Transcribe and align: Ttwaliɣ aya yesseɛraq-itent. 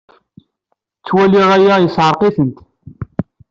Ttwaliɣ 0.99 1.49
aya 1.55 1.75
yesseɛraq-itent. 1.83 2.57